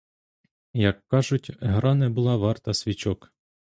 [0.73, 3.33] Як кажуть, гра не була варта свічок.